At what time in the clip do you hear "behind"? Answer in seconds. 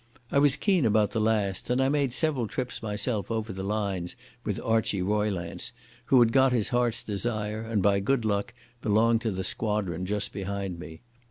10.33-10.79